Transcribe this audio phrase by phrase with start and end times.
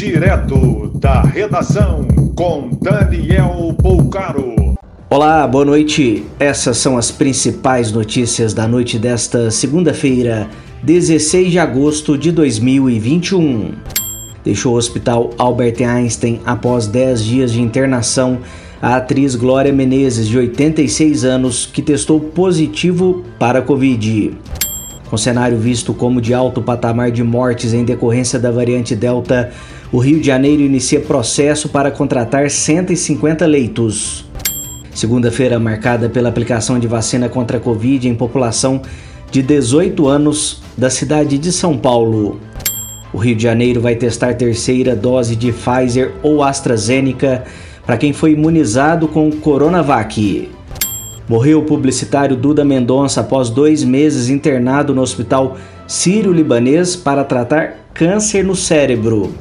[0.00, 4.74] Direto da redação com Daniel Poucaro.
[5.10, 6.24] Olá, boa noite.
[6.38, 10.48] Essas são as principais notícias da noite desta segunda-feira,
[10.82, 13.74] 16 de agosto de 2021.
[14.42, 18.38] Deixou o hospital Albert Einstein após 10 dias de internação
[18.80, 24.32] a atriz Glória Menezes, de 86 anos, que testou positivo para a Covid.
[25.10, 29.50] Com cenário visto como de alto patamar de mortes em decorrência da variante Delta,
[29.90, 34.24] o Rio de Janeiro inicia processo para contratar 150 leitos.
[34.94, 38.82] Segunda-feira marcada pela aplicação de vacina contra a Covid em população
[39.32, 42.38] de 18 anos da cidade de São Paulo.
[43.12, 47.42] O Rio de Janeiro vai testar terceira dose de Pfizer ou AstraZeneca
[47.84, 50.48] para quem foi imunizado com Coronavac.
[51.30, 55.56] Morreu o publicitário Duda Mendonça após dois meses internado no hospital
[55.86, 59.32] Sírio-Libanês para tratar câncer no cérebro.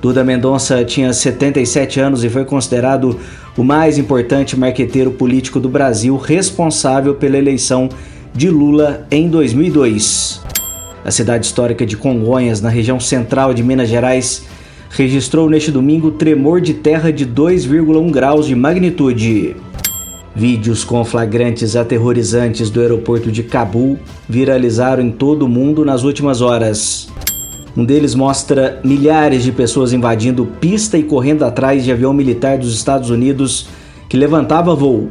[0.00, 3.18] Duda Mendonça tinha 77 anos e foi considerado
[3.56, 7.88] o mais importante marqueteiro político do Brasil, responsável pela eleição
[8.32, 10.40] de Lula em 2002.
[11.04, 14.44] A cidade histórica de Congonhas, na região central de Minas Gerais,
[14.90, 19.56] registrou neste domingo tremor de terra de 2,1 graus de magnitude.
[20.36, 23.98] Vídeos com flagrantes aterrorizantes do aeroporto de Cabul
[24.28, 27.08] viralizaram em todo o mundo nas últimas horas.
[27.74, 32.74] Um deles mostra milhares de pessoas invadindo pista e correndo atrás de avião militar dos
[32.74, 33.68] Estados Unidos
[34.10, 35.08] que levantava voo.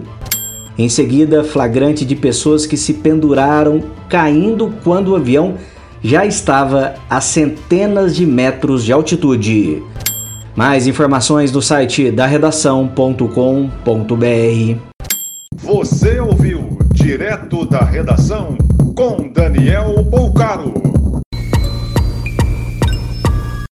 [0.77, 5.55] Em seguida, flagrante de pessoas que se penduraram caindo quando o avião
[6.03, 9.81] já estava a centenas de metros de altitude.
[10.55, 14.94] Mais informações no site da redação.com.br.
[15.53, 18.57] Você ouviu direto da redação
[18.95, 20.84] com Daniel Bolcaro.